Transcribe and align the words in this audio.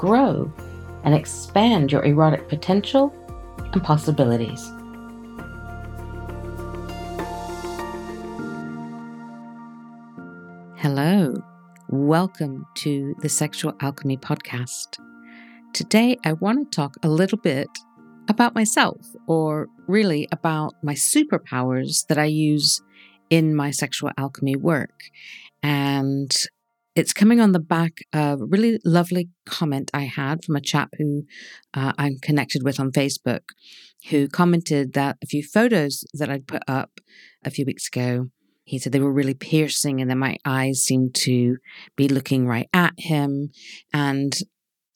grow, 0.00 0.50
and 1.04 1.14
expand 1.14 1.92
your 1.92 2.02
erotic 2.06 2.48
potential 2.48 3.12
and 3.74 3.84
possibilities. 3.84 4.66
Hello, 10.78 11.34
welcome 11.90 12.64
to 12.76 13.14
the 13.20 13.28
Sexual 13.28 13.74
Alchemy 13.82 14.16
Podcast. 14.16 14.98
Today, 15.74 16.16
I 16.24 16.32
want 16.32 16.72
to 16.72 16.76
talk 16.76 16.96
a 17.02 17.08
little 17.10 17.36
bit 17.36 17.68
about 18.26 18.54
myself, 18.54 19.06
or 19.26 19.68
really 19.86 20.26
about 20.32 20.76
my 20.82 20.94
superpowers 20.94 22.06
that 22.06 22.16
I 22.16 22.24
use 22.24 22.80
in 23.28 23.54
my 23.54 23.70
sexual 23.70 24.12
alchemy 24.16 24.56
work. 24.56 24.98
And 25.62 26.34
it's 27.00 27.14
coming 27.14 27.40
on 27.40 27.52
the 27.52 27.58
back 27.58 28.04
of 28.12 28.42
a 28.42 28.44
really 28.46 28.78
lovely 28.84 29.30
comment 29.46 29.90
I 29.94 30.02
had 30.02 30.44
from 30.44 30.54
a 30.54 30.60
chap 30.60 30.90
who 30.98 31.24
uh, 31.72 31.92
I'm 31.96 32.18
connected 32.22 32.62
with 32.62 32.78
on 32.78 32.92
Facebook, 32.92 33.40
who 34.10 34.28
commented 34.28 34.92
that 34.92 35.16
a 35.22 35.26
few 35.26 35.42
photos 35.42 36.04
that 36.12 36.28
I'd 36.28 36.46
put 36.46 36.62
up 36.68 37.00
a 37.42 37.50
few 37.50 37.64
weeks 37.64 37.88
ago, 37.88 38.26
he 38.64 38.78
said 38.78 38.92
they 38.92 39.00
were 39.00 39.12
really 39.12 39.34
piercing 39.34 40.00
and 40.00 40.10
that 40.10 40.16
my 40.16 40.36
eyes 40.44 40.82
seemed 40.82 41.14
to 41.16 41.56
be 41.96 42.06
looking 42.06 42.46
right 42.46 42.68
at 42.74 42.92
him. 42.98 43.50
And 43.94 44.34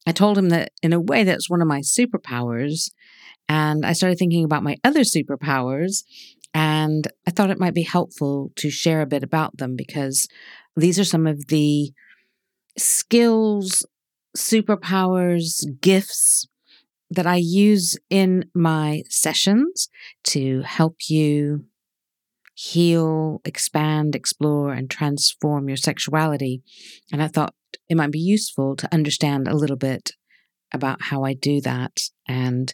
I 0.07 0.13
told 0.13 0.37
him 0.37 0.51
that 0.51 0.73
in 0.83 0.93
a 0.93 1.01
way 1.01 1.25
that's 1.25 1.49
one 1.49 1.63
of 1.63 1.69
my 1.69 1.81
superpowers 1.81 2.91
and 3.49 3.85
I 3.85 3.95
started 3.95 4.19
thinking 4.19 4.45
about 4.45 4.63
my 4.63 4.77
other 4.85 5.01
superpowers. 5.01 6.05
And 6.57 7.09
I 7.27 7.31
thought 7.31 7.51
it 7.51 7.59
might 7.59 7.75
be 7.75 7.83
helpful 7.83 8.53
to 8.57 8.71
share 8.71 9.01
a 9.01 9.07
bit 9.07 9.25
about 9.25 9.57
them 9.57 9.75
because 9.75 10.29
these 10.77 10.99
are 10.99 11.05
some 11.05 11.27
of 11.27 11.47
the 11.49 11.93
skills, 12.77 13.87
superpowers, 14.37 15.65
gifts 15.81 16.47
that 17.11 17.27
I 17.27 17.37
use 17.37 17.97
in 18.11 18.51
my 18.55 19.03
sessions 19.09 19.89
to 20.25 20.63
help 20.63 20.97
you 21.09 21.67
heal, 22.55 23.41
expand, 23.45 24.15
explore, 24.15 24.73
and 24.73 24.91
transform 24.91 25.69
your 25.69 25.77
sexuality. 25.77 26.63
And 27.13 27.23
I 27.23 27.29
thought 27.29 27.55
it 27.89 27.97
might 27.97 28.11
be 28.11 28.21
useful 28.21 28.77
to 28.77 28.93
understand 28.93 29.49
a 29.49 29.57
little 29.57 29.77
bit 29.77 30.13
about 30.73 31.03
how 31.03 31.25
I 31.25 31.35
do 31.35 31.61
that 31.61 32.01
and 32.27 32.73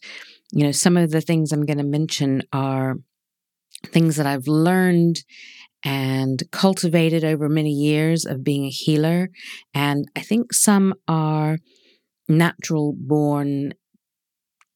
you 0.52 0.64
know, 0.64 0.72
some 0.72 0.96
of 0.96 1.10
the 1.10 1.20
things 1.20 1.52
I'm 1.52 1.64
going 1.64 1.78
to 1.78 1.84
mention 1.84 2.42
are 2.52 2.96
things 3.86 4.16
that 4.16 4.26
I've 4.26 4.48
learned 4.48 5.22
and 5.84 6.42
cultivated 6.50 7.24
over 7.24 7.48
many 7.48 7.70
years 7.70 8.24
of 8.24 8.44
being 8.44 8.64
a 8.64 8.70
healer. 8.70 9.30
And 9.74 10.06
I 10.16 10.20
think 10.20 10.52
some 10.52 10.94
are 11.08 11.58
natural 12.28 12.94
born 12.96 13.74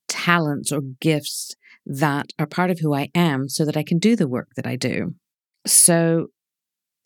talents 0.08 0.72
or 0.72 0.80
gifts 1.00 1.54
that 1.86 2.32
are 2.38 2.46
part 2.46 2.70
of 2.70 2.80
who 2.80 2.94
I 2.94 3.10
am 3.14 3.48
so 3.48 3.64
that 3.64 3.76
I 3.76 3.82
can 3.82 3.98
do 3.98 4.16
the 4.16 4.28
work 4.28 4.48
that 4.56 4.66
I 4.66 4.76
do. 4.76 5.14
So 5.66 6.28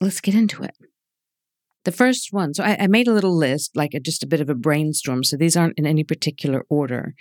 let's 0.00 0.20
get 0.20 0.34
into 0.34 0.62
it. 0.62 0.75
The 1.84 1.92
first 1.92 2.28
one, 2.32 2.54
so 2.54 2.64
I, 2.64 2.76
I 2.81 2.87
made 2.87 3.08
a 3.08 3.12
little 3.12 3.37
list, 3.37 3.75
like 3.75 3.94
a, 3.94 4.00
just 4.00 4.22
a 4.22 4.26
bit 4.26 4.41
of 4.41 4.50
a 4.50 4.54
brainstorm. 4.54 5.25
So 5.25 5.37
these 5.37 5.56
aren't 5.56 5.78
in 5.78 5.87
any 5.87 6.04
particular 6.04 6.64
order. 6.69 7.14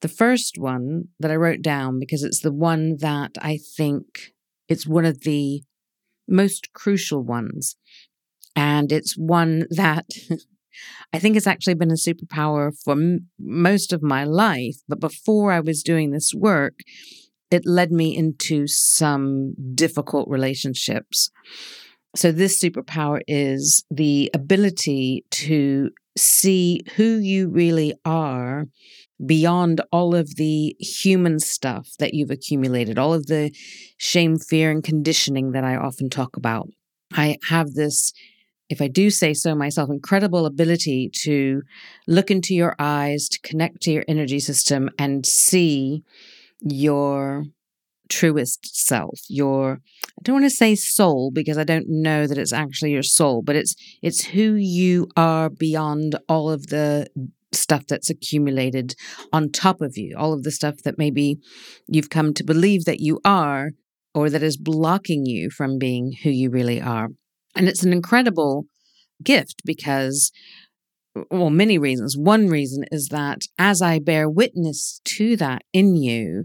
The 0.00 0.08
first 0.08 0.58
one 0.58 1.08
that 1.18 1.30
I 1.30 1.36
wrote 1.36 1.60
down, 1.60 1.98
because 1.98 2.22
it's 2.22 2.40
the 2.40 2.52
one 2.52 2.98
that 3.00 3.32
I 3.40 3.58
think 3.76 4.04
it's 4.68 4.86
one 4.86 5.04
of 5.04 5.20
the 5.20 5.62
most 6.32 6.72
crucial 6.72 7.22
ones. 7.22 7.76
And 8.56 8.92
it's 8.92 9.16
one 9.16 9.66
that 9.70 10.06
I 11.12 11.18
think 11.18 11.34
has 11.36 11.46
actually 11.46 11.74
been 11.74 11.90
a 11.90 11.94
superpower 11.94 12.72
for 12.84 12.92
m- 12.92 13.28
most 13.38 13.92
of 13.92 14.02
my 14.02 14.24
life. 14.24 14.76
But 14.88 15.00
before 15.00 15.52
I 15.52 15.60
was 15.60 15.82
doing 15.82 16.10
this 16.10 16.32
work, 16.34 16.80
it 17.50 17.66
led 17.66 17.92
me 17.92 18.16
into 18.16 18.66
some 18.66 19.54
difficult 19.74 20.28
relationships. 20.28 21.30
So, 22.16 22.32
this 22.32 22.62
superpower 22.62 23.20
is 23.26 23.84
the 23.90 24.30
ability 24.34 25.24
to 25.30 25.90
see 26.16 26.82
who 26.96 27.18
you 27.18 27.48
really 27.48 27.94
are 28.04 28.66
beyond 29.24 29.80
all 29.92 30.14
of 30.14 30.36
the 30.36 30.74
human 30.80 31.38
stuff 31.38 31.88
that 31.98 32.14
you've 32.14 32.30
accumulated, 32.30 32.98
all 32.98 33.14
of 33.14 33.26
the 33.26 33.52
shame, 33.96 34.38
fear, 34.38 34.70
and 34.70 34.82
conditioning 34.82 35.52
that 35.52 35.64
I 35.64 35.76
often 35.76 36.10
talk 36.10 36.36
about. 36.36 36.68
I 37.12 37.36
have 37.48 37.74
this, 37.74 38.12
if 38.68 38.80
I 38.80 38.88
do 38.88 39.10
say 39.10 39.34
so 39.34 39.54
myself, 39.54 39.90
incredible 39.90 40.46
ability 40.46 41.10
to 41.22 41.62
look 42.06 42.30
into 42.30 42.54
your 42.54 42.74
eyes, 42.78 43.28
to 43.28 43.40
connect 43.40 43.82
to 43.82 43.92
your 43.92 44.04
energy 44.08 44.40
system, 44.40 44.90
and 44.98 45.26
see 45.26 46.02
your 46.60 47.44
truest 48.08 48.76
self, 48.86 49.20
your 49.28 49.80
I 50.18 50.22
don't 50.22 50.34
want 50.34 50.44
to 50.44 50.50
say 50.50 50.74
soul 50.74 51.30
because 51.32 51.56
I 51.56 51.64
don't 51.64 51.86
know 51.88 52.26
that 52.26 52.38
it's 52.38 52.52
actually 52.52 52.92
your 52.92 53.02
soul, 53.02 53.42
but 53.42 53.56
it's 53.56 53.74
it's 54.02 54.24
who 54.24 54.54
you 54.54 55.08
are 55.16 55.48
beyond 55.48 56.16
all 56.28 56.50
of 56.50 56.66
the 56.66 57.08
stuff 57.52 57.86
that's 57.86 58.10
accumulated 58.10 58.94
on 59.32 59.50
top 59.50 59.80
of 59.80 59.96
you, 59.96 60.16
all 60.16 60.32
of 60.32 60.42
the 60.42 60.50
stuff 60.50 60.76
that 60.84 60.98
maybe 60.98 61.38
you've 61.86 62.10
come 62.10 62.32
to 62.34 62.44
believe 62.44 62.84
that 62.84 63.00
you 63.00 63.20
are 63.24 63.70
or 64.14 64.30
that 64.30 64.42
is 64.42 64.56
blocking 64.56 65.24
you 65.26 65.50
from 65.50 65.78
being 65.78 66.12
who 66.22 66.30
you 66.30 66.50
really 66.50 66.80
are. 66.80 67.08
And 67.54 67.68
it's 67.68 67.82
an 67.82 67.92
incredible 67.92 68.66
gift 69.22 69.62
because 69.64 70.32
well, 71.30 71.50
many 71.50 71.78
reasons. 71.78 72.16
One 72.16 72.48
reason 72.48 72.84
is 72.90 73.08
that 73.08 73.42
as 73.58 73.82
I 73.82 73.98
bear 73.98 74.28
witness 74.28 75.00
to 75.04 75.36
that 75.36 75.62
in 75.72 75.96
you, 75.96 76.44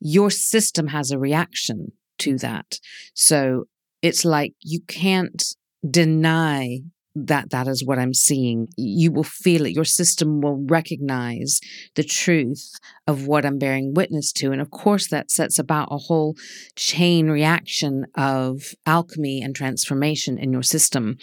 your 0.00 0.30
system 0.30 0.88
has 0.88 1.10
a 1.10 1.18
reaction 1.18 1.92
to 2.18 2.36
that. 2.38 2.78
So 3.14 3.64
it's 4.02 4.24
like 4.24 4.54
you 4.60 4.80
can't 4.86 5.42
deny 5.88 6.80
that 7.14 7.50
that 7.50 7.66
is 7.66 7.84
what 7.84 7.98
I'm 7.98 8.14
seeing. 8.14 8.68
You 8.76 9.10
will 9.10 9.24
feel 9.24 9.66
it. 9.66 9.74
Your 9.74 9.84
system 9.84 10.40
will 10.40 10.64
recognize 10.68 11.60
the 11.94 12.04
truth 12.04 12.72
of 13.06 13.26
what 13.26 13.44
I'm 13.44 13.58
bearing 13.58 13.94
witness 13.94 14.32
to. 14.34 14.52
And 14.52 14.60
of 14.60 14.70
course, 14.70 15.08
that 15.08 15.30
sets 15.30 15.58
about 15.58 15.88
a 15.90 15.98
whole 15.98 16.36
chain 16.76 17.28
reaction 17.28 18.06
of 18.16 18.74
alchemy 18.86 19.42
and 19.42 19.54
transformation 19.54 20.38
in 20.38 20.52
your 20.52 20.62
system. 20.62 21.16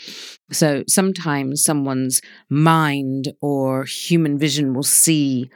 So 0.52 0.84
sometimes 0.88 1.64
someone's 1.64 2.22
mind 2.50 3.34
or 3.42 3.86
human 3.86 4.38
vision 4.38 4.74
will 4.74 4.84
see 4.84 5.50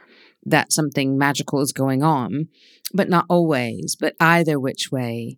that 0.44 0.72
something 0.72 1.18
magical 1.18 1.60
is 1.60 1.72
going 1.72 2.02
on, 2.02 2.48
but 2.94 3.08
not 3.08 3.26
always. 3.28 3.96
But 3.98 4.14
either 4.20 4.58
which 4.58 4.90
way, 4.90 5.36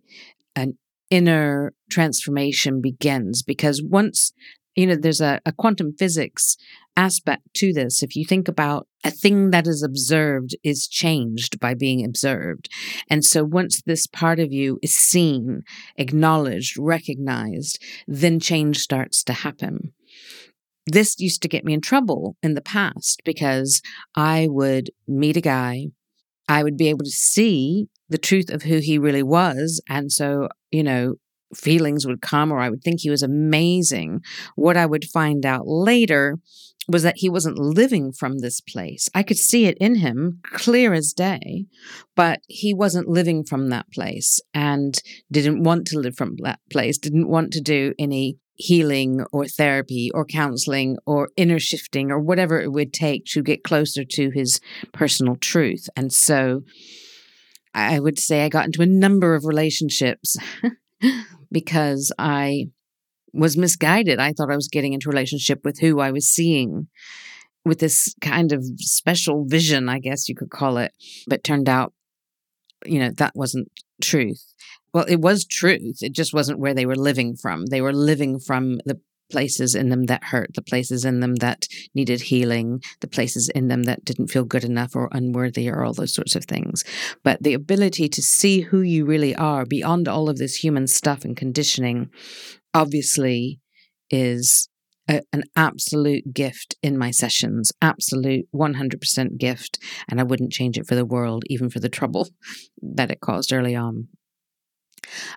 an 0.55 0.77
inner 1.09 1.73
transformation 1.89 2.81
begins 2.81 3.43
because 3.43 3.83
once 3.83 4.33
you 4.75 4.87
know, 4.87 4.95
there's 4.95 5.21
a, 5.21 5.39
a 5.45 5.51
quantum 5.51 5.93
physics 5.97 6.57
aspect 6.95 7.41
to 7.55 7.73
this. 7.73 8.03
If 8.03 8.15
you 8.15 8.25
think 8.25 8.47
about 8.47 8.87
a 9.03 9.11
thing 9.11 9.51
that 9.51 9.67
is 9.67 9.83
observed 9.83 10.55
is 10.63 10.87
changed 10.87 11.59
by 11.59 11.73
being 11.73 12.05
observed. 12.05 12.69
And 13.09 13.25
so 13.25 13.43
once 13.43 13.81
this 13.81 14.07
part 14.07 14.39
of 14.39 14.51
you 14.51 14.79
is 14.81 14.95
seen, 14.95 15.63
acknowledged, 15.97 16.77
recognized, 16.77 17.83
then 18.07 18.39
change 18.39 18.79
starts 18.79 19.23
to 19.25 19.33
happen. 19.33 19.93
This 20.85 21.19
used 21.19 21.41
to 21.43 21.47
get 21.47 21.65
me 21.65 21.73
in 21.73 21.81
trouble 21.81 22.35
in 22.43 22.55
the 22.55 22.61
past 22.61 23.21
because 23.23 23.81
I 24.15 24.47
would 24.49 24.91
meet 25.07 25.37
a 25.37 25.41
guy, 25.41 25.87
I 26.47 26.63
would 26.63 26.77
be 26.77 26.89
able 26.89 27.05
to 27.05 27.11
see 27.11 27.87
the 28.09 28.17
truth 28.17 28.49
of 28.49 28.63
who 28.63 28.79
he 28.79 28.97
really 28.97 29.23
was. 29.23 29.81
And 29.89 30.11
so, 30.11 30.49
you 30.71 30.83
know, 30.83 31.15
feelings 31.53 32.05
would 32.05 32.21
come 32.21 32.51
or 32.51 32.59
I 32.59 32.69
would 32.69 32.83
think 32.83 33.01
he 33.01 33.09
was 33.09 33.23
amazing. 33.23 34.21
What 34.55 34.77
I 34.77 34.85
would 34.85 35.05
find 35.05 35.45
out 35.45 35.67
later 35.67 36.37
was 36.87 37.03
that 37.03 37.17
he 37.17 37.29
wasn't 37.29 37.57
living 37.57 38.11
from 38.11 38.39
this 38.39 38.59
place. 38.59 39.09
I 39.15 39.23
could 39.23 39.37
see 39.37 39.65
it 39.65 39.77
in 39.79 39.95
him 39.95 40.41
clear 40.43 40.93
as 40.93 41.13
day, 41.13 41.65
but 42.15 42.41
he 42.47 42.73
wasn't 42.73 43.07
living 43.07 43.45
from 43.45 43.69
that 43.69 43.89
place 43.91 44.41
and 44.53 45.01
didn't 45.31 45.63
want 45.63 45.87
to 45.87 45.99
live 45.99 46.15
from 46.17 46.35
that 46.43 46.59
place, 46.69 46.97
didn't 46.97 47.29
want 47.29 47.53
to 47.53 47.61
do 47.61 47.93
any 47.97 48.37
healing 48.55 49.23
or 49.31 49.45
therapy 49.45 50.11
or 50.13 50.25
counseling 50.25 50.97
or 51.05 51.29
inner 51.35 51.59
shifting 51.59 52.11
or 52.11 52.19
whatever 52.19 52.61
it 52.61 52.71
would 52.71 52.93
take 52.93 53.25
to 53.25 53.41
get 53.41 53.63
closer 53.63 54.03
to 54.03 54.29
his 54.31 54.59
personal 54.91 55.35
truth. 55.35 55.89
And 55.95 56.13
so 56.13 56.63
I 57.73 57.99
would 57.99 58.19
say 58.19 58.43
I 58.43 58.49
got 58.49 58.65
into 58.65 58.81
a 58.81 58.87
number 58.87 59.35
of 59.35 59.45
relationships 59.45 60.37
because 61.53 62.11
I 62.19 62.65
was 63.31 63.55
misguided. 63.55 64.19
I 64.19 64.33
thought 64.33 64.51
I 64.51 64.55
was 64.55 64.67
getting 64.67 64.91
into 64.91 65.09
relationship 65.09 65.61
with 65.63 65.79
who 65.79 66.01
I 66.01 66.11
was 66.11 66.27
seeing 66.27 66.87
with 67.65 67.79
this 67.79 68.13
kind 68.19 68.51
of 68.51 68.65
special 68.77 69.45
vision, 69.47 69.87
I 69.87 69.99
guess 69.99 70.27
you 70.27 70.35
could 70.35 70.49
call 70.49 70.77
it. 70.77 70.91
But 71.27 71.43
turned 71.43 71.69
out, 71.69 71.93
you 72.85 72.99
know, 72.99 73.11
that 73.11 73.31
wasn't 73.35 73.69
truth. 74.01 74.43
Well, 74.93 75.05
it 75.05 75.21
was 75.21 75.45
truth. 75.45 75.99
It 76.01 76.13
just 76.13 76.33
wasn't 76.33 76.59
where 76.59 76.73
they 76.73 76.85
were 76.85 76.95
living 76.95 77.35
from. 77.35 77.67
They 77.67 77.81
were 77.81 77.93
living 77.93 78.39
from 78.39 78.79
the 78.85 78.99
places 79.33 79.73
in 79.73 79.89
them 79.89 80.05
that 80.05 80.25
hurt, 80.25 80.51
the 80.53 80.61
places 80.61 81.03
in 81.03 81.19
them 81.19 81.35
that 81.37 81.65
needed 81.95 82.21
healing, 82.21 82.79
the 83.01 83.07
places 83.07 83.49
in 83.49 83.67
them 83.67 83.83
that 83.83 84.05
didn't 84.05 84.27
feel 84.27 84.45
good 84.45 84.63
enough 84.63 84.95
or 84.95 85.09
unworthy 85.11 85.67
or 85.67 85.83
all 85.83 85.93
those 85.93 86.13
sorts 86.13 86.35
of 86.35 86.45
things. 86.45 86.83
But 87.23 87.41
the 87.41 87.55
ability 87.55 88.07
to 88.09 88.21
see 88.21 88.61
who 88.61 88.81
you 88.81 89.05
really 89.05 89.35
are 89.35 89.65
beyond 89.65 90.07
all 90.07 90.29
of 90.29 90.37
this 90.37 90.63
human 90.63 90.85
stuff 90.85 91.25
and 91.25 91.35
conditioning 91.35 92.11
obviously 92.75 93.59
is 94.11 94.69
a, 95.09 95.21
an 95.33 95.45
absolute 95.55 96.31
gift 96.31 96.75
in 96.83 96.95
my 96.95 97.09
sessions, 97.09 97.71
absolute 97.81 98.45
100% 98.53 99.37
gift. 99.39 99.79
And 100.07 100.19
I 100.19 100.23
wouldn't 100.23 100.53
change 100.53 100.77
it 100.77 100.87
for 100.87 100.93
the 100.93 101.05
world, 101.05 101.43
even 101.47 101.71
for 101.71 101.79
the 101.79 101.89
trouble 101.89 102.29
that 102.83 103.09
it 103.09 103.19
caused 103.19 103.51
early 103.51 103.75
on. 103.75 104.09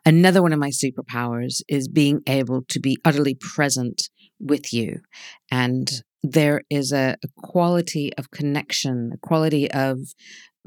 Another 0.04 0.42
one 0.42 0.52
of 0.52 0.58
my 0.58 0.70
superpowers 0.70 1.62
is 1.68 1.88
being 1.88 2.20
able 2.26 2.62
to 2.68 2.80
be 2.80 2.98
utterly 3.04 3.34
present 3.34 4.08
with 4.38 4.72
you. 4.72 5.00
And 5.50 6.02
there 6.22 6.62
is 6.70 6.92
a, 6.92 7.16
a 7.22 7.28
quality 7.42 8.12
of 8.18 8.30
connection, 8.30 9.12
a 9.14 9.18
quality 9.18 9.70
of 9.70 9.98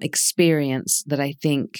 experience 0.01 1.03
that 1.07 1.19
I 1.19 1.33
think 1.41 1.79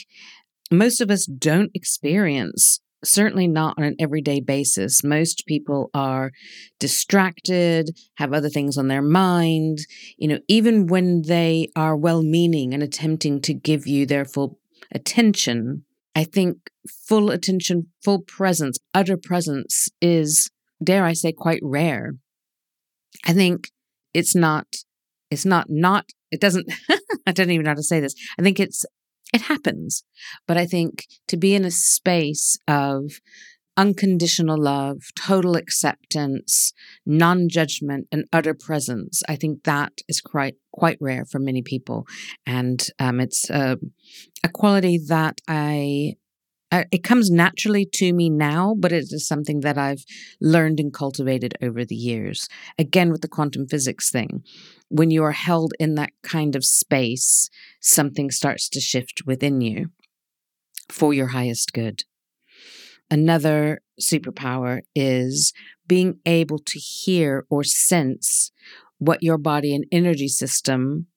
most 0.71 1.01
of 1.01 1.09
us 1.09 1.25
don't 1.25 1.71
experience 1.73 2.81
certainly 3.03 3.47
not 3.47 3.75
on 3.77 3.83
an 3.83 3.95
everyday 3.99 4.41
basis. 4.41 5.03
Most 5.03 5.45
people 5.47 5.89
are 5.93 6.31
distracted, 6.79 7.89
have 8.15 8.33
other 8.33 8.49
things 8.49 8.77
on 8.77 8.87
their 8.87 9.01
mind. 9.01 9.79
You 10.17 10.27
know, 10.27 10.39
even 10.47 10.87
when 10.87 11.23
they 11.23 11.69
are 11.75 11.95
well 11.95 12.23
meaning 12.23 12.73
and 12.73 12.83
attempting 12.83 13.41
to 13.41 13.53
give 13.53 13.87
you 13.87 14.05
their 14.05 14.25
full 14.25 14.59
attention, 14.91 15.85
I 16.15 16.23
think 16.23 16.57
full 17.07 17.31
attention, 17.31 17.87
full 18.03 18.21
presence, 18.21 18.77
utter 18.93 19.17
presence 19.17 19.89
is, 20.01 20.49
dare 20.83 21.05
I 21.05 21.13
say, 21.13 21.31
quite 21.31 21.61
rare. 21.63 22.13
I 23.25 23.33
think 23.33 23.69
it's 24.13 24.35
not, 24.35 24.67
it's 25.29 25.45
not, 25.45 25.67
not, 25.69 26.05
it 26.31 26.39
doesn't, 26.41 26.71
I 27.27 27.31
don't 27.31 27.49
even 27.49 27.63
know 27.63 27.71
how 27.71 27.75
to 27.75 27.83
say 27.83 27.99
this. 27.99 28.15
I 28.37 28.43
think 28.43 28.59
it's 28.59 28.85
it 29.33 29.41
happens. 29.41 30.03
But 30.47 30.57
I 30.57 30.65
think 30.65 31.05
to 31.27 31.37
be 31.37 31.55
in 31.55 31.65
a 31.65 31.71
space 31.71 32.57
of 32.67 33.19
unconditional 33.77 34.61
love, 34.61 34.97
total 35.17 35.55
acceptance, 35.55 36.73
non 37.05 37.47
judgment, 37.47 38.07
and 38.11 38.25
utter 38.33 38.53
presence, 38.53 39.21
I 39.29 39.35
think 39.35 39.63
that 39.63 39.93
is 40.07 40.21
quite 40.21 40.55
quite 40.71 40.97
rare 40.99 41.25
for 41.25 41.39
many 41.39 41.61
people, 41.61 42.05
and 42.45 42.85
um, 42.99 43.19
it's 43.19 43.49
a, 43.49 43.77
a 44.43 44.49
quality 44.49 44.99
that 45.07 45.39
I 45.47 46.15
it 46.71 47.03
comes 47.03 47.31
naturally 47.31 47.85
to 47.93 48.13
me 48.13 48.29
now, 48.29 48.75
but 48.77 48.91
it 48.91 49.11
is 49.11 49.27
something 49.27 49.61
that 49.61 49.77
I've 49.77 50.05
learned 50.39 50.79
and 50.79 50.93
cultivated 50.93 51.55
over 51.61 51.83
the 51.83 51.95
years. 51.95 52.47
Again, 52.77 53.11
with 53.11 53.21
the 53.21 53.27
quantum 53.27 53.67
physics 53.67 54.11
thing, 54.11 54.43
when 54.89 55.11
you 55.11 55.23
are 55.23 55.31
held 55.31 55.73
in 55.79 55.95
that 55.95 56.13
kind 56.23 56.55
of 56.55 56.65
space, 56.65 57.49
something 57.79 58.31
starts 58.31 58.69
to 58.69 58.79
shift 58.79 59.23
within 59.25 59.61
you 59.61 59.89
for 60.89 61.13
your 61.13 61.27
highest 61.27 61.73
good. 61.73 62.03
Another 63.11 63.81
superpower 63.99 64.81
is 64.95 65.53
being 65.87 66.19
able 66.25 66.59
to 66.59 66.77
hear 66.77 67.45
or 67.49 67.63
sense 67.63 68.51
what 68.99 69.23
your 69.23 69.37
body 69.37 69.73
and 69.73 69.85
energy 69.91 70.27
system 70.27 71.07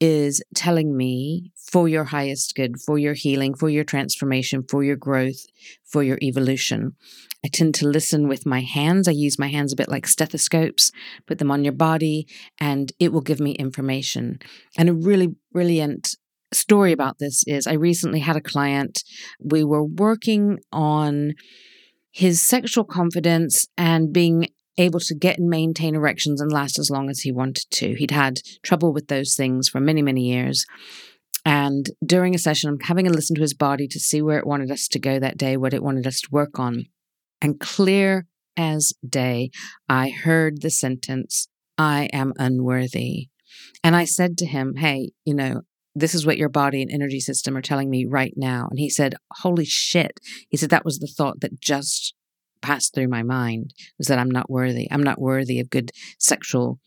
is 0.00 0.42
telling 0.54 0.96
me 0.96 1.52
for 1.56 1.88
your 1.88 2.04
highest 2.04 2.54
good, 2.54 2.80
for 2.80 2.98
your 2.98 3.14
healing, 3.14 3.54
for 3.54 3.68
your 3.68 3.84
transformation, 3.84 4.62
for 4.68 4.84
your 4.84 4.96
growth, 4.96 5.46
for 5.84 6.02
your 6.02 6.18
evolution. 6.22 6.92
I 7.44 7.48
tend 7.48 7.74
to 7.76 7.88
listen 7.88 8.28
with 8.28 8.46
my 8.46 8.60
hands. 8.60 9.06
I 9.06 9.12
use 9.12 9.38
my 9.38 9.48
hands 9.48 9.72
a 9.72 9.76
bit 9.76 9.88
like 9.88 10.06
stethoscopes, 10.06 10.90
put 11.26 11.38
them 11.38 11.50
on 11.50 11.64
your 11.64 11.72
body, 11.74 12.26
and 12.60 12.92
it 12.98 13.12
will 13.12 13.20
give 13.20 13.40
me 13.40 13.52
information. 13.52 14.38
And 14.78 14.88
a 14.88 14.94
really 14.94 15.34
brilliant 15.52 16.16
story 16.52 16.92
about 16.92 17.18
this 17.18 17.44
is 17.46 17.66
I 17.66 17.74
recently 17.74 18.20
had 18.20 18.36
a 18.36 18.40
client. 18.40 19.02
We 19.40 19.64
were 19.64 19.84
working 19.84 20.58
on 20.72 21.34
his 22.12 22.40
sexual 22.40 22.84
confidence 22.84 23.66
and 23.76 24.12
being 24.12 24.46
able 24.76 25.00
to 25.00 25.14
get 25.14 25.38
and 25.38 25.48
maintain 25.48 25.94
erections 25.94 26.40
and 26.40 26.52
last 26.52 26.78
as 26.78 26.90
long 26.90 27.08
as 27.08 27.20
he 27.20 27.32
wanted 27.32 27.64
to. 27.70 27.94
He'd 27.94 28.10
had 28.10 28.40
trouble 28.62 28.92
with 28.92 29.08
those 29.08 29.34
things 29.34 29.68
for 29.68 29.80
many, 29.80 30.02
many 30.02 30.22
years. 30.22 30.66
And 31.44 31.90
during 32.04 32.34
a 32.34 32.38
session, 32.38 32.70
I'm 32.70 32.80
having 32.80 33.06
a 33.06 33.10
listen 33.10 33.36
to 33.36 33.42
his 33.42 33.54
body 33.54 33.86
to 33.88 34.00
see 34.00 34.22
where 34.22 34.38
it 34.38 34.46
wanted 34.46 34.70
us 34.70 34.88
to 34.88 34.98
go 34.98 35.18
that 35.18 35.36
day, 35.36 35.56
what 35.56 35.74
it 35.74 35.82
wanted 35.82 36.06
us 36.06 36.20
to 36.22 36.28
work 36.30 36.58
on. 36.58 36.86
And 37.42 37.60
clear 37.60 38.26
as 38.56 38.94
day, 39.06 39.50
I 39.88 40.10
heard 40.10 40.62
the 40.62 40.70
sentence, 40.70 41.48
I 41.76 42.08
am 42.12 42.32
unworthy. 42.38 43.28
And 43.82 43.94
I 43.94 44.04
said 44.04 44.38
to 44.38 44.46
him, 44.46 44.76
Hey, 44.76 45.12
you 45.24 45.34
know, 45.34 45.62
this 45.94 46.14
is 46.14 46.26
what 46.26 46.38
your 46.38 46.48
body 46.48 46.82
and 46.82 46.90
energy 46.90 47.20
system 47.20 47.56
are 47.56 47.62
telling 47.62 47.90
me 47.90 48.06
right 48.06 48.32
now. 48.36 48.68
And 48.70 48.78
he 48.78 48.88
said, 48.88 49.14
Holy 49.38 49.64
shit. 49.64 50.18
He 50.48 50.56
said, 50.56 50.70
That 50.70 50.84
was 50.84 50.98
the 50.98 51.06
thought 51.06 51.40
that 51.40 51.60
just 51.60 52.14
passed 52.62 52.94
through 52.94 53.08
my 53.08 53.22
mind 53.22 53.74
was 53.98 54.08
that 54.08 54.18
I'm 54.18 54.30
not 54.30 54.50
worthy. 54.50 54.88
I'm 54.90 55.02
not 55.02 55.20
worthy 55.20 55.60
of 55.60 55.70
good 55.70 55.92
sexual 56.18 56.78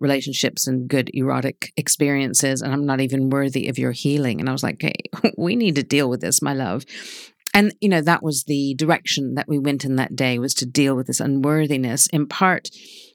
relationships 0.00 0.66
and 0.66 0.88
good 0.88 1.10
erotic 1.14 1.72
experiences. 1.76 2.60
And 2.62 2.72
I'm 2.72 2.86
not 2.86 3.00
even 3.00 3.30
worthy 3.30 3.68
of 3.68 3.78
your 3.78 3.92
healing. 3.92 4.40
And 4.40 4.48
I 4.48 4.52
was 4.52 4.62
like, 4.62 4.82
hey, 4.82 4.94
we 5.38 5.56
need 5.56 5.76
to 5.76 5.82
deal 5.82 6.08
with 6.08 6.20
this, 6.20 6.42
my 6.42 6.52
love. 6.52 6.84
And, 7.52 7.72
you 7.80 7.88
know, 7.88 8.00
that 8.00 8.22
was 8.22 8.44
the 8.44 8.74
direction 8.74 9.34
that 9.34 9.48
we 9.48 9.58
went 9.58 9.84
in 9.84 9.94
that 9.96 10.16
day 10.16 10.40
was 10.40 10.54
to 10.54 10.66
deal 10.66 10.96
with 10.96 11.06
this 11.06 11.20
unworthiness, 11.20 12.08
in 12.08 12.26
part, 12.26 12.68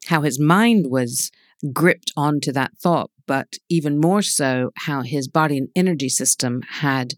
how 0.07 0.21
his 0.21 0.39
mind 0.39 0.85
was 0.89 1.29
gripped 1.73 2.13
onto 2.15 2.53
that 2.53 2.71
thought, 2.81 3.11
but 3.27 3.55
even 3.69 3.99
more 3.99 4.21
so, 4.21 4.71
how 4.77 5.01
his 5.01 5.27
body 5.27 5.57
and 5.57 5.67
energy 5.75 6.07
system 6.07 6.61
had 6.61 7.15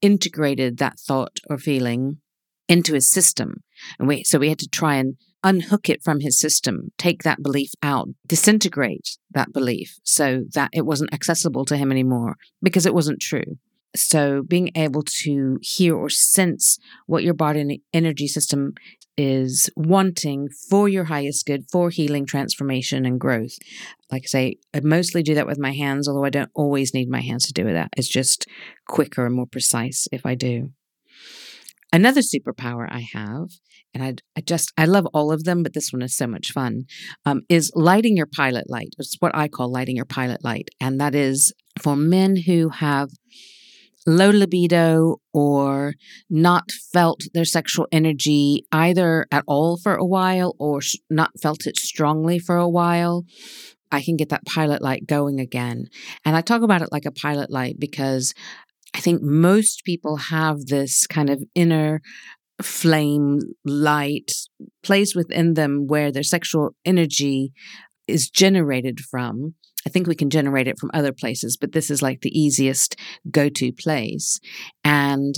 integrated 0.00 0.78
that 0.78 0.98
thought 0.98 1.40
or 1.50 1.58
feeling 1.58 2.18
into 2.68 2.94
his 2.94 3.10
system. 3.10 3.62
And 3.98 4.08
we, 4.08 4.24
so 4.24 4.38
we 4.38 4.48
had 4.48 4.58
to 4.60 4.68
try 4.68 4.96
and 4.96 5.16
unhook 5.44 5.88
it 5.88 6.02
from 6.02 6.20
his 6.20 6.38
system, 6.38 6.92
take 6.98 7.22
that 7.22 7.42
belief 7.42 7.70
out, 7.82 8.08
disintegrate 8.26 9.18
that 9.32 9.52
belief 9.52 9.98
so 10.04 10.44
that 10.54 10.70
it 10.72 10.86
wasn't 10.86 11.12
accessible 11.12 11.64
to 11.64 11.76
him 11.76 11.90
anymore 11.90 12.36
because 12.62 12.86
it 12.86 12.94
wasn't 12.94 13.20
true. 13.20 13.58
So 13.94 14.42
being 14.42 14.70
able 14.74 15.02
to 15.24 15.58
hear 15.60 15.94
or 15.94 16.08
sense 16.08 16.78
what 17.06 17.24
your 17.24 17.34
body 17.34 17.82
energy 17.92 18.26
system 18.26 18.74
is 19.18 19.68
wanting 19.76 20.48
for 20.70 20.88
your 20.88 21.04
highest 21.04 21.44
good, 21.46 21.66
for 21.70 21.90
healing, 21.90 22.24
transformation, 22.24 23.04
and 23.04 23.20
growth. 23.20 23.58
Like 24.10 24.22
I 24.24 24.26
say, 24.26 24.56
I 24.72 24.80
mostly 24.80 25.22
do 25.22 25.34
that 25.34 25.46
with 25.46 25.58
my 25.58 25.72
hands, 25.72 26.08
although 26.08 26.24
I 26.24 26.30
don't 26.30 26.50
always 26.54 26.94
need 26.94 27.10
my 27.10 27.20
hands 27.20 27.44
to 27.46 27.52
do 27.52 27.70
that. 27.72 27.90
It's 27.96 28.08
just 28.08 28.46
quicker 28.86 29.26
and 29.26 29.34
more 29.34 29.46
precise 29.46 30.08
if 30.10 30.24
I 30.24 30.34
do. 30.34 30.70
Another 31.92 32.22
superpower 32.22 32.88
I 32.90 33.06
have, 33.12 33.48
and 33.92 34.02
I, 34.02 34.14
I 34.36 34.40
just, 34.40 34.72
I 34.78 34.86
love 34.86 35.06
all 35.12 35.30
of 35.30 35.44
them, 35.44 35.62
but 35.62 35.74
this 35.74 35.92
one 35.92 36.00
is 36.02 36.16
so 36.16 36.26
much 36.26 36.50
fun, 36.50 36.84
um, 37.26 37.42
is 37.50 37.70
lighting 37.74 38.16
your 38.16 38.26
pilot 38.26 38.70
light. 38.70 38.94
It's 38.98 39.16
what 39.20 39.36
I 39.36 39.48
call 39.48 39.70
lighting 39.70 39.96
your 39.96 40.06
pilot 40.06 40.42
light. 40.42 40.70
And 40.80 40.98
that 41.00 41.14
is 41.14 41.52
for 41.80 41.94
men 41.94 42.36
who 42.46 42.70
have 42.70 43.10
low 44.06 44.30
libido 44.30 45.16
or 45.32 45.94
not 46.28 46.70
felt 46.92 47.20
their 47.34 47.44
sexual 47.44 47.86
energy 47.92 48.64
either 48.72 49.26
at 49.30 49.44
all 49.46 49.76
for 49.76 49.94
a 49.94 50.04
while 50.04 50.56
or 50.58 50.80
not 51.10 51.30
felt 51.40 51.66
it 51.66 51.76
strongly 51.76 52.38
for 52.38 52.56
a 52.56 52.68
while. 52.68 53.24
I 53.90 54.00
can 54.00 54.16
get 54.16 54.30
that 54.30 54.46
pilot 54.46 54.80
light 54.80 55.06
going 55.06 55.38
again. 55.38 55.88
And 56.24 56.34
I 56.34 56.40
talk 56.40 56.62
about 56.62 56.80
it 56.80 56.88
like 56.90 57.04
a 57.04 57.12
pilot 57.12 57.50
light 57.50 57.78
because 57.78 58.32
I 58.94 59.00
think 59.00 59.22
most 59.22 59.84
people 59.84 60.16
have 60.16 60.66
this 60.66 61.06
kind 61.06 61.30
of 61.30 61.42
inner 61.54 62.00
flame 62.60 63.40
light 63.64 64.32
place 64.82 65.14
within 65.14 65.54
them 65.54 65.86
where 65.86 66.12
their 66.12 66.22
sexual 66.22 66.70
energy 66.84 67.52
is 68.06 68.28
generated 68.28 69.00
from. 69.00 69.54
I 69.86 69.90
think 69.90 70.06
we 70.06 70.14
can 70.14 70.30
generate 70.30 70.68
it 70.68 70.78
from 70.78 70.90
other 70.94 71.12
places, 71.12 71.56
but 71.56 71.72
this 71.72 71.90
is 71.90 72.02
like 72.02 72.20
the 72.20 72.38
easiest 72.38 72.96
go 73.30 73.48
to 73.48 73.72
place. 73.72 74.38
And 74.84 75.34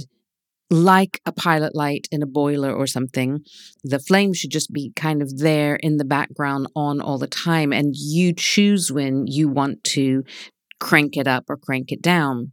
like 0.70 1.20
a 1.24 1.32
pilot 1.32 1.74
light 1.74 2.08
in 2.10 2.22
a 2.22 2.26
boiler 2.26 2.72
or 2.72 2.86
something. 2.86 3.40
The 3.82 3.98
flame 3.98 4.32
should 4.32 4.50
just 4.50 4.72
be 4.72 4.92
kind 4.96 5.22
of 5.22 5.38
there 5.38 5.76
in 5.76 5.98
the 5.98 6.04
background 6.04 6.68
on 6.74 7.00
all 7.00 7.18
the 7.18 7.26
time. 7.26 7.72
And 7.72 7.94
you 7.96 8.32
choose 8.32 8.90
when 8.90 9.26
you 9.26 9.48
want 9.48 9.84
to 9.84 10.24
crank 10.80 11.16
it 11.16 11.28
up 11.28 11.44
or 11.48 11.56
crank 11.56 11.92
it 11.92 12.02
down. 12.02 12.52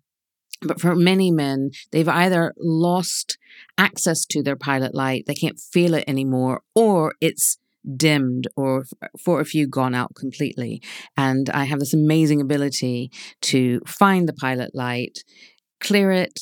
But 0.61 0.79
for 0.79 0.95
many 0.95 1.31
men, 1.31 1.71
they've 1.91 2.07
either 2.07 2.53
lost 2.57 3.37
access 3.77 4.25
to 4.27 4.43
their 4.43 4.55
pilot 4.55 4.93
light, 4.93 5.25
they 5.25 5.33
can't 5.33 5.59
feel 5.59 5.93
it 5.95 6.03
anymore, 6.07 6.61
or 6.75 7.15
it's 7.19 7.57
dimmed 7.97 8.47
or 8.55 8.85
for 9.19 9.39
a 9.39 9.45
few 9.45 9.67
gone 9.67 9.95
out 9.95 10.13
completely. 10.15 10.81
And 11.17 11.49
I 11.49 11.63
have 11.63 11.79
this 11.79 11.93
amazing 11.93 12.41
ability 12.41 13.11
to 13.41 13.81
find 13.87 14.27
the 14.27 14.33
pilot 14.33 14.75
light, 14.75 15.23
clear 15.79 16.11
it, 16.11 16.39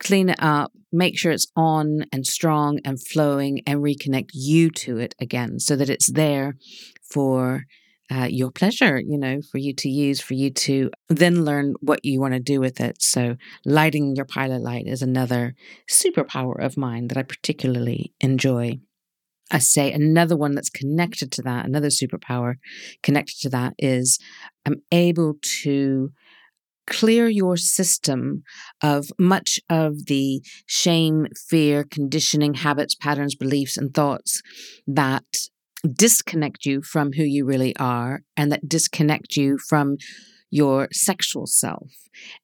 clean 0.00 0.28
it 0.28 0.38
up, 0.40 0.72
make 0.90 1.16
sure 1.16 1.30
it's 1.30 1.46
on 1.56 2.04
and 2.12 2.26
strong 2.26 2.80
and 2.84 3.00
flowing, 3.00 3.62
and 3.66 3.80
reconnect 3.80 4.30
you 4.32 4.70
to 4.70 4.98
it 4.98 5.14
again 5.20 5.60
so 5.60 5.76
that 5.76 5.88
it's 5.88 6.10
there 6.10 6.56
for 7.02 7.64
your 8.28 8.50
pleasure, 8.50 9.00
you 9.00 9.18
know, 9.18 9.40
for 9.50 9.58
you 9.58 9.74
to 9.74 9.88
use, 9.88 10.20
for 10.20 10.34
you 10.34 10.50
to 10.50 10.90
then 11.08 11.44
learn 11.44 11.74
what 11.80 12.04
you 12.04 12.20
want 12.20 12.34
to 12.34 12.40
do 12.40 12.60
with 12.60 12.80
it. 12.80 13.02
So, 13.02 13.36
lighting 13.64 14.16
your 14.16 14.26
pilot 14.26 14.62
light 14.62 14.86
is 14.86 15.02
another 15.02 15.54
superpower 15.90 16.62
of 16.62 16.76
mine 16.76 17.08
that 17.08 17.18
I 17.18 17.22
particularly 17.22 18.12
enjoy. 18.20 18.80
I 19.50 19.58
say 19.58 19.92
another 19.92 20.36
one 20.36 20.54
that's 20.54 20.70
connected 20.70 21.30
to 21.32 21.42
that, 21.42 21.66
another 21.66 21.88
superpower 21.88 22.54
connected 23.02 23.40
to 23.42 23.48
that 23.50 23.74
is 23.78 24.18
I'm 24.66 24.82
able 24.90 25.34
to 25.62 26.10
clear 26.86 27.28
your 27.28 27.56
system 27.56 28.42
of 28.82 29.10
much 29.18 29.60
of 29.70 30.06
the 30.06 30.42
shame, 30.66 31.26
fear, 31.48 31.84
conditioning, 31.84 32.54
habits, 32.54 32.94
patterns, 32.94 33.34
beliefs, 33.34 33.76
and 33.76 33.94
thoughts 33.94 34.42
that 34.86 35.24
disconnect 35.88 36.64
you 36.64 36.82
from 36.82 37.12
who 37.12 37.24
you 37.24 37.44
really 37.44 37.74
are 37.76 38.22
and 38.36 38.52
that 38.52 38.68
disconnect 38.68 39.36
you 39.36 39.58
from 39.58 39.96
your 40.50 40.88
sexual 40.92 41.46
self. 41.46 41.90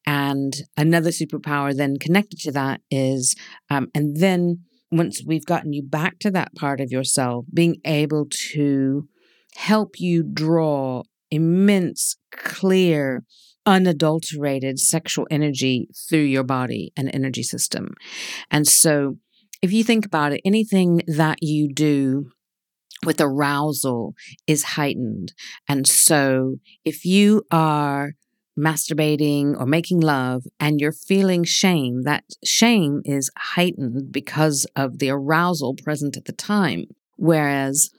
And 0.05 0.53
another 0.75 1.11
superpower 1.11 1.75
then 1.75 1.97
connected 1.97 2.39
to 2.41 2.51
that 2.53 2.81
is, 2.89 3.35
um, 3.69 3.89
and 3.93 4.17
then 4.17 4.61
once 4.91 5.21
we've 5.25 5.45
gotten 5.45 5.73
you 5.73 5.83
back 5.83 6.17
to 6.19 6.31
that 6.31 6.55
part 6.55 6.81
of 6.81 6.91
yourself, 6.91 7.45
being 7.53 7.77
able 7.85 8.25
to 8.51 9.07
help 9.55 9.99
you 9.99 10.23
draw 10.23 11.03
immense, 11.29 12.17
clear, 12.31 13.23
unadulterated 13.65 14.79
sexual 14.79 15.27
energy 15.29 15.87
through 16.09 16.19
your 16.23 16.43
body 16.43 16.91
and 16.97 17.13
energy 17.13 17.43
system. 17.43 17.93
And 18.49 18.67
so, 18.67 19.17
if 19.61 19.73
you 19.73 19.83
think 19.83 20.05
about 20.05 20.31
it, 20.31 20.41
anything 20.45 21.01
that 21.05 21.39
you 21.41 21.71
do 21.71 22.31
with 23.05 23.21
arousal 23.21 24.13
is 24.47 24.63
heightened. 24.63 25.33
And 25.67 25.87
so, 25.87 26.57
if 26.83 27.05
you 27.05 27.43
are 27.51 28.13
masturbating 28.57 29.57
or 29.59 29.65
making 29.65 30.01
love 30.01 30.43
and 30.59 30.81
you're 30.81 30.91
feeling 30.91 31.43
shame, 31.43 32.03
that 32.03 32.25
shame 32.43 33.01
is 33.05 33.31
heightened 33.37 34.11
because 34.11 34.67
of 34.75 34.99
the 34.99 35.09
arousal 35.09 35.75
present 35.75 36.17
at 36.17 36.25
the 36.25 36.33
time. 36.33 36.85
Whereas 37.15 37.89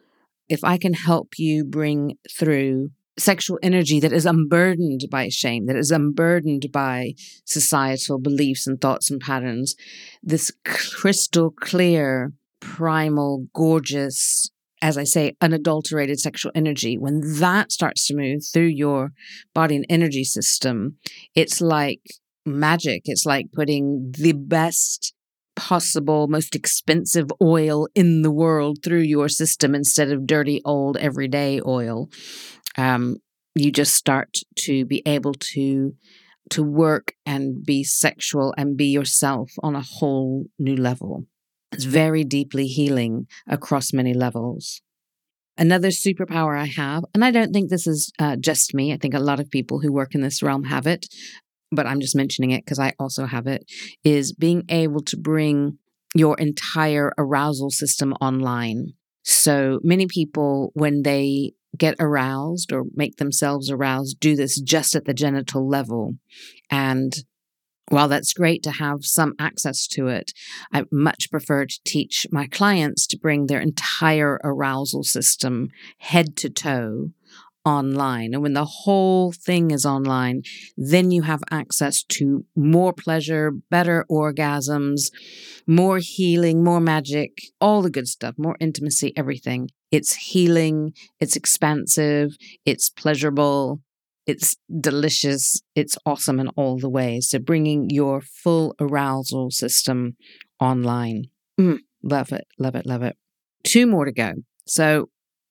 if 0.48 0.64
I 0.64 0.76
can 0.76 0.94
help 0.94 1.38
you 1.38 1.64
bring 1.64 2.18
through 2.30 2.90
sexual 3.18 3.58
energy 3.62 4.00
that 4.00 4.12
is 4.12 4.26
unburdened 4.26 5.06
by 5.10 5.28
shame, 5.28 5.66
that 5.66 5.76
is 5.76 5.90
unburdened 5.90 6.72
by 6.72 7.14
societal 7.44 8.18
beliefs 8.18 8.66
and 8.66 8.80
thoughts 8.80 9.10
and 9.10 9.20
patterns, 9.20 9.76
this 10.22 10.50
crystal 10.64 11.50
clear, 11.50 12.32
primal, 12.60 13.46
gorgeous, 13.54 14.50
as 14.82 14.96
I 14.96 15.04
say, 15.04 15.36
unadulterated 15.40 16.20
sexual 16.20 16.52
energy, 16.54 16.96
when 16.96 17.20
that 17.38 17.72
starts 17.72 18.06
to 18.06 18.16
move 18.16 18.42
through 18.52 18.66
your 18.66 19.10
body 19.54 19.76
and 19.76 19.86
energy 19.88 20.24
system, 20.24 20.96
it's 21.34 21.60
like 21.60 22.00
magic. 22.46 23.02
It's 23.04 23.26
like 23.26 23.46
putting 23.52 24.12
the 24.16 24.32
best 24.32 25.14
possible, 25.56 26.28
most 26.28 26.54
expensive 26.54 27.26
oil 27.42 27.86
in 27.94 28.22
the 28.22 28.30
world 28.30 28.78
through 28.82 29.00
your 29.02 29.28
system 29.28 29.74
instead 29.74 30.10
of 30.10 30.26
dirty, 30.26 30.62
old, 30.64 30.96
everyday 30.96 31.60
oil. 31.66 32.08
Um, 32.78 33.16
you 33.54 33.70
just 33.70 33.94
start 33.94 34.38
to 34.60 34.84
be 34.84 35.02
able 35.06 35.34
to 35.52 35.94
to 36.50 36.62
work 36.64 37.12
and 37.24 37.64
be 37.64 37.84
sexual 37.84 38.52
and 38.56 38.76
be 38.76 38.86
yourself 38.86 39.52
on 39.62 39.76
a 39.76 39.82
whole 39.82 40.46
new 40.58 40.74
level. 40.74 41.26
It's 41.72 41.84
very 41.84 42.24
deeply 42.24 42.66
healing 42.66 43.26
across 43.48 43.92
many 43.92 44.12
levels. 44.14 44.80
Another 45.56 45.88
superpower 45.88 46.58
I 46.58 46.66
have, 46.66 47.04
and 47.14 47.24
I 47.24 47.30
don't 47.30 47.52
think 47.52 47.68
this 47.68 47.86
is 47.86 48.10
uh, 48.18 48.36
just 48.36 48.74
me, 48.74 48.92
I 48.92 48.96
think 48.96 49.14
a 49.14 49.20
lot 49.20 49.40
of 49.40 49.50
people 49.50 49.80
who 49.80 49.92
work 49.92 50.14
in 50.14 50.22
this 50.22 50.42
realm 50.42 50.64
have 50.64 50.86
it, 50.86 51.06
but 51.70 51.86
I'm 51.86 52.00
just 52.00 52.16
mentioning 52.16 52.50
it 52.50 52.64
because 52.64 52.78
I 52.78 52.94
also 52.98 53.26
have 53.26 53.46
it, 53.46 53.64
is 54.02 54.32
being 54.32 54.64
able 54.68 55.02
to 55.02 55.16
bring 55.16 55.78
your 56.14 56.36
entire 56.38 57.12
arousal 57.18 57.70
system 57.70 58.14
online. 58.20 58.94
So 59.22 59.80
many 59.82 60.06
people, 60.06 60.70
when 60.74 61.02
they 61.02 61.52
get 61.76 61.94
aroused 62.00 62.72
or 62.72 62.84
make 62.94 63.16
themselves 63.16 63.70
aroused, 63.70 64.18
do 64.18 64.34
this 64.34 64.60
just 64.60 64.96
at 64.96 65.04
the 65.04 65.14
genital 65.14 65.68
level. 65.68 66.14
And 66.70 67.12
while 67.90 68.08
that's 68.08 68.32
great 68.32 68.62
to 68.62 68.70
have 68.70 69.04
some 69.04 69.34
access 69.38 69.86
to 69.88 70.06
it, 70.06 70.32
I 70.72 70.84
much 70.90 71.30
prefer 71.30 71.66
to 71.66 71.80
teach 71.84 72.26
my 72.30 72.46
clients 72.46 73.06
to 73.08 73.18
bring 73.18 73.46
their 73.46 73.60
entire 73.60 74.40
arousal 74.42 75.02
system 75.02 75.68
head 75.98 76.36
to 76.38 76.50
toe 76.50 77.10
online. 77.64 78.32
And 78.32 78.42
when 78.42 78.54
the 78.54 78.64
whole 78.64 79.32
thing 79.32 79.70
is 79.70 79.84
online, 79.84 80.42
then 80.76 81.10
you 81.10 81.22
have 81.22 81.42
access 81.50 82.02
to 82.04 82.46
more 82.56 82.92
pleasure, 82.92 83.50
better 83.50 84.06
orgasms, 84.10 85.10
more 85.66 85.98
healing, 85.98 86.64
more 86.64 86.80
magic, 86.80 87.42
all 87.60 87.82
the 87.82 87.90
good 87.90 88.08
stuff, 88.08 88.36
more 88.38 88.56
intimacy, 88.60 89.12
everything. 89.16 89.68
It's 89.90 90.14
healing, 90.14 90.94
it's 91.18 91.36
expansive, 91.36 92.36
it's 92.64 92.88
pleasurable, 92.88 93.80
it's 94.26 94.56
delicious. 94.80 95.60
It's 95.74 95.96
awesome 96.06 96.40
in 96.40 96.48
all 96.48 96.78
the 96.78 96.88
ways. 96.88 97.30
So 97.30 97.38
bringing 97.38 97.90
your 97.90 98.20
full 98.20 98.74
arousal 98.80 99.50
system 99.50 100.16
online. 100.60 101.24
Mm, 101.58 101.78
love 102.02 102.32
it, 102.32 102.46
love 102.58 102.74
it, 102.74 102.86
love 102.86 103.02
it. 103.02 103.16
Two 103.64 103.86
more 103.86 104.04
to 104.04 104.12
go. 104.12 104.32
So 104.66 105.10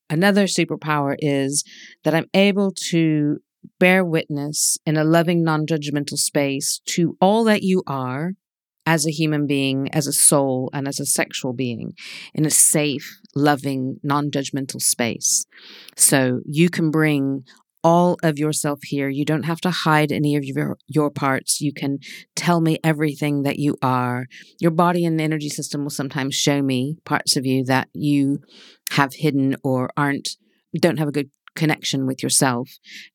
another 0.10 0.46
superpower 0.46 1.16
is 1.20 1.64
that 2.04 2.16
I'm 2.16 2.30
able 2.34 2.72
to 2.90 3.40
bear 3.80 4.06
witness 4.06 4.78
in 4.86 4.98
a 4.98 5.04
loving, 5.04 5.44
non 5.44 5.66
judgmental 5.66 6.18
space 6.18 6.82
to 6.86 7.18
all 7.20 7.44
that 7.46 7.64
you 7.64 7.84
are 7.88 8.32
as 8.86 9.06
a 9.06 9.12
human 9.12 9.46
being, 9.46 9.88
as 9.94 10.08
a 10.08 10.14
soul, 10.14 10.70
and 10.74 10.88
as 10.88 11.00
a 11.00 11.06
sexual 11.06 11.54
being 11.54 11.94
in 12.34 12.46
a 12.46 12.50
safe, 12.50 13.20
loving, 13.36 13.98
non 14.04 14.32
judgmental 14.32 14.82
space. 14.82 15.46
So 15.96 16.40
you 16.46 16.70
can 16.70 16.90
bring 16.90 17.44
all 17.84 18.18
of 18.24 18.38
yourself 18.38 18.80
here. 18.84 19.10
You 19.10 19.26
don't 19.26 19.44
have 19.44 19.62
to 19.62 19.72
hide 19.72 20.12
any 20.12 20.36
of 20.36 20.44
your, 20.44 20.78
your 20.88 21.10
parts. 21.10 21.62
You 21.62 21.74
can 21.74 22.00
tell 22.36 22.62
me 22.62 22.78
everything 22.84 23.44
that 23.44 23.60
you 23.60 23.78
are. 23.82 24.28
Your 24.60 24.72
body 24.72 25.06
and 25.06 25.20
energy 25.20 25.50
system 25.50 25.84
will 25.84 25.90
sometimes 25.90 26.36
show 26.36 26.62
me 26.62 26.98
parts 27.06 27.36
of 27.36 27.46
you 27.46 27.64
that 27.66 27.88
you 27.94 28.40
have 28.92 29.14
hidden 29.14 29.56
or 29.64 29.90
aren't, 29.96 30.30
don't 30.80 31.00
have 31.00 31.08
a 31.08 31.14
good 31.14 31.30
connection 31.60 32.08
with 32.08 32.24
yourself. 32.24 32.70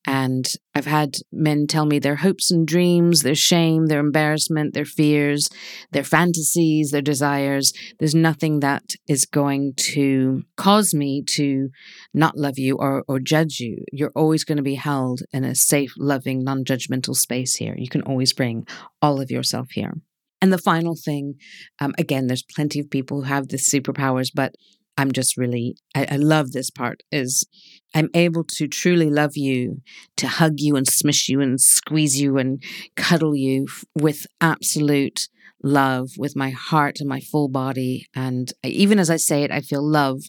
And 0.05 0.45
I've 0.75 0.85
had 0.85 1.17
men 1.31 1.65
tell 1.67 1.85
me 1.85 1.97
their 1.97 2.17
hopes 2.17 2.51
and 2.51 2.67
dreams, 2.67 3.23
their 3.23 3.35
shame, 3.35 3.87
their 3.87 3.99
embarrassment, 3.99 4.75
their 4.75 4.85
fears, 4.85 5.49
their 5.91 6.03
fantasies, 6.03 6.91
their 6.91 7.01
desires. 7.01 7.73
There's 7.99 8.13
nothing 8.13 8.59
that 8.59 8.83
is 9.07 9.25
going 9.25 9.73
to 9.95 10.43
cause 10.57 10.93
me 10.93 11.23
to 11.29 11.69
not 12.13 12.37
love 12.37 12.59
you 12.59 12.77
or, 12.77 13.03
or 13.07 13.19
judge 13.19 13.59
you. 13.59 13.83
You're 13.91 14.13
always 14.15 14.43
going 14.43 14.57
to 14.57 14.63
be 14.63 14.75
held 14.75 15.21
in 15.33 15.43
a 15.43 15.55
safe, 15.55 15.93
loving, 15.97 16.43
non 16.43 16.63
judgmental 16.63 17.15
space 17.15 17.55
here. 17.55 17.75
You 17.75 17.89
can 17.89 18.03
always 18.03 18.31
bring 18.31 18.67
all 19.01 19.19
of 19.19 19.31
yourself 19.31 19.71
here. 19.71 19.93
And 20.41 20.53
the 20.53 20.59
final 20.59 20.95
thing, 20.95 21.35
um, 21.79 21.95
again, 21.97 22.27
there's 22.27 22.43
plenty 22.43 22.79
of 22.79 22.91
people 22.91 23.21
who 23.21 23.27
have 23.27 23.47
the 23.47 23.57
superpowers, 23.57 24.29
but 24.31 24.53
I'm 24.97 25.11
just 25.11 25.37
really, 25.37 25.75
I, 25.93 26.07
I, 26.11 26.15
love 26.15 26.51
this 26.51 26.69
part 26.69 27.03
is 27.11 27.45
I'm 27.93 28.09
able 28.13 28.43
to 28.55 28.67
truly 28.67 29.09
love 29.09 29.35
you, 29.35 29.81
to 30.17 30.27
hug 30.27 30.53
you 30.57 30.75
and 30.75 30.87
smish 30.87 31.27
you 31.27 31.41
and 31.41 31.59
squeeze 31.59 32.19
you 32.19 32.37
and 32.37 32.63
cuddle 32.95 33.35
you 33.35 33.67
with 33.95 34.25
absolute 34.39 35.27
love 35.65 36.11
with 36.17 36.35
my 36.35 36.51
heart 36.51 36.99
and 36.99 37.09
my 37.09 37.19
full 37.19 37.49
body. 37.49 38.07
And 38.15 38.53
even 38.63 38.99
as 38.99 39.09
I 39.09 39.17
say 39.17 39.43
it, 39.43 39.51
I 39.51 39.61
feel 39.61 39.83
love 39.83 40.21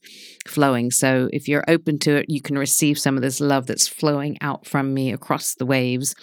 flowing. 0.47 0.91
So 0.91 1.29
if 1.33 1.47
you're 1.47 1.65
open 1.69 1.99
to 2.01 2.17
it, 2.17 2.27
you 2.29 2.41
can 2.41 2.59
receive 2.59 2.99
some 2.99 3.17
of 3.17 3.23
this 3.23 3.41
love 3.41 3.67
that's 3.67 3.87
flowing 3.87 4.39
out 4.41 4.67
from 4.67 4.95
me 4.95 5.13
across 5.13 5.55
the 5.55 5.67
waves 5.67 6.15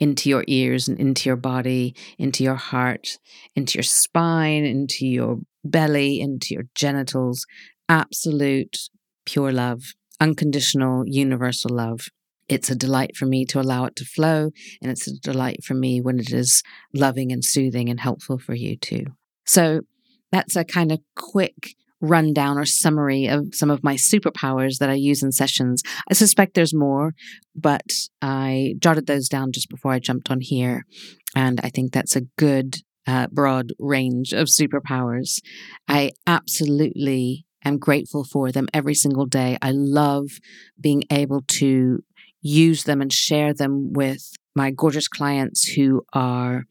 into 0.00 0.28
your 0.28 0.44
ears 0.48 0.88
and 0.88 0.98
into 0.98 1.28
your 1.28 1.36
body, 1.36 1.94
into 2.18 2.42
your 2.42 2.56
heart, 2.56 3.18
into 3.54 3.78
your 3.78 3.84
spine, 3.84 4.64
into 4.64 5.06
your 5.06 5.38
belly, 5.64 6.20
into 6.20 6.54
your 6.54 6.64
genitals. 6.74 7.46
Absolute 7.88 8.76
pure 9.24 9.52
love, 9.52 9.82
unconditional, 10.20 11.04
universal 11.06 11.74
love. 11.74 12.08
It's 12.48 12.70
a 12.70 12.76
delight 12.76 13.16
for 13.16 13.26
me 13.26 13.44
to 13.46 13.60
allow 13.60 13.86
it 13.86 13.96
to 13.96 14.04
flow, 14.04 14.50
and 14.80 14.90
it's 14.90 15.08
a 15.08 15.18
delight 15.18 15.64
for 15.64 15.74
me 15.74 16.00
when 16.00 16.20
it 16.20 16.32
is 16.32 16.62
loving 16.94 17.32
and 17.32 17.44
soothing 17.44 17.88
and 17.88 18.00
helpful 18.00 18.38
for 18.38 18.54
you 18.54 18.76
too. 18.76 19.06
So 19.44 19.80
that's 20.30 20.56
a 20.56 20.64
kind 20.64 20.92
of 20.92 21.00
quick 21.16 21.74
rundown 22.00 22.58
or 22.58 22.66
summary 22.66 23.26
of 23.26 23.48
some 23.52 23.70
of 23.70 23.82
my 23.82 23.94
superpowers 23.94 24.78
that 24.78 24.90
I 24.90 24.94
use 24.94 25.22
in 25.22 25.32
sessions. 25.32 25.82
I 26.10 26.14
suspect 26.14 26.54
there's 26.54 26.74
more, 26.74 27.14
but 27.54 27.90
I 28.20 28.74
jotted 28.78 29.06
those 29.06 29.28
down 29.28 29.52
just 29.52 29.68
before 29.68 29.92
I 29.92 29.98
jumped 29.98 30.30
on 30.30 30.40
here. 30.40 30.84
And 31.34 31.60
I 31.62 31.70
think 31.70 31.92
that's 31.92 32.14
a 32.14 32.22
good, 32.38 32.76
uh, 33.06 33.28
broad 33.32 33.72
range 33.78 34.32
of 34.32 34.48
superpowers. 34.48 35.40
I 35.88 36.10
absolutely 36.26 37.45
am 37.68 37.78
grateful 37.78 38.24
for 38.24 38.52
them 38.52 38.68
every 38.72 38.94
single 38.94 39.26
day. 39.26 39.58
I 39.62 39.72
love 39.72 40.28
being 40.80 41.04
able 41.10 41.42
to 41.42 42.02
use 42.40 42.84
them 42.84 43.00
and 43.00 43.12
share 43.12 43.52
them 43.52 43.92
with 43.92 44.32
my 44.54 44.70
gorgeous 44.70 45.08
clients 45.08 45.68
who 45.68 46.04
are 46.12 46.64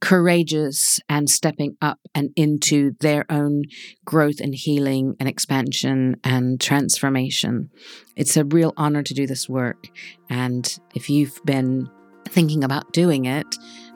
courageous 0.00 1.00
and 1.08 1.30
stepping 1.30 1.76
up 1.80 1.98
and 2.14 2.30
into 2.36 2.92
their 3.00 3.24
own 3.30 3.62
growth 4.04 4.38
and 4.38 4.54
healing 4.54 5.16
and 5.18 5.28
expansion 5.28 6.16
and 6.22 6.60
transformation. 6.60 7.70
It's 8.14 8.36
a 8.36 8.44
real 8.44 8.74
honor 8.76 9.02
to 9.02 9.14
do 9.14 9.26
this 9.26 9.48
work. 9.48 9.88
And 10.28 10.78
if 10.94 11.08
you've 11.08 11.40
been 11.46 11.88
thinking 12.28 12.64
about 12.64 12.92
doing 12.92 13.24
it, 13.24 13.46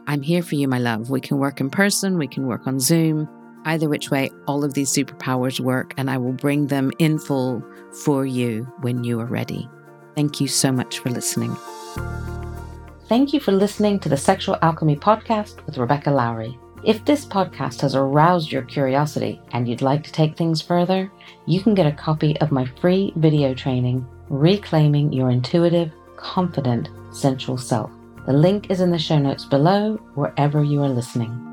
I'm 0.07 0.23
here 0.23 0.42
for 0.42 0.54
you, 0.54 0.66
my 0.66 0.78
love. 0.78 1.11
We 1.11 1.21
can 1.21 1.37
work 1.37 1.61
in 1.61 1.68
person, 1.68 2.16
we 2.16 2.28
can 2.28 2.47
work 2.47 2.66
on 2.66 2.80
Zoom. 2.80 3.28
Either 3.69 3.87
which 3.87 4.11
way, 4.11 4.31
all 4.47 4.65
of 4.65 4.73
these 4.73 4.91
superpowers 4.91 5.61
work, 5.61 5.93
and 5.99 6.11
I 6.11 6.17
will 6.17 6.33
bring 6.33 6.69
them 6.69 6.91
in 6.99 7.19
full 7.19 7.63
for 8.03 8.25
you 8.25 8.65
when 8.81 9.05
you 9.05 9.21
are 9.21 9.27
ready. 9.27 9.69
Thank 10.15 10.41
you 10.41 10.49
so 10.49 10.73
much 10.73 11.01
for 11.01 11.11
listening. 11.11 11.55
Thank 13.11 13.35
you 13.35 13.41
for 13.41 13.53
listening 13.53 14.01
to 14.01 14.09
the 14.09 14.17
Sexual 14.17 14.57
Alchemy 14.63 14.97
Podcast 14.97 15.67
with 15.67 15.77
Rebecca 15.77 16.09
Lowrie. 16.09 16.59
If 16.83 17.05
this 17.05 17.27
podcast 17.27 17.83
has 17.83 17.95
aroused 17.95 18.51
your 18.51 18.63
curiosity 18.63 19.39
and 19.53 19.69
you'd 19.69 19.83
like 19.83 20.03
to 20.05 20.13
take 20.13 20.35
things 20.35 20.63
further, 20.63 21.13
you 21.45 21.63
can 21.63 21.75
get 21.75 21.87
a 21.87 21.93
copy 21.93 22.41
of 22.41 22.51
my 22.51 22.65
free 22.81 23.13
video 23.17 23.53
training, 23.53 24.07
Reclaiming 24.31 25.13
Your 25.13 25.29
Intuitive, 25.29 25.93
Confident, 26.17 26.89
Sensual 27.13 27.59
Self. 27.59 27.91
The 28.25 28.33
link 28.33 28.71
is 28.71 28.81
in 28.81 28.91
the 28.91 28.99
show 28.99 29.19
notes 29.19 29.45
below, 29.45 29.97
wherever 30.15 30.65
you 30.65 30.83
are 30.83 30.89
listening. 30.89 31.48